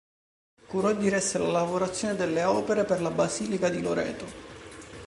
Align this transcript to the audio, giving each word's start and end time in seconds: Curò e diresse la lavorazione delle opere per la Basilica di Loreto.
Curò 0.65 0.89
e 0.89 0.97
diresse 0.97 1.37
la 1.37 1.51
lavorazione 1.51 2.15
delle 2.15 2.43
opere 2.43 2.85
per 2.85 3.03
la 3.03 3.11
Basilica 3.11 3.69
di 3.69 3.83
Loreto. 3.83 4.25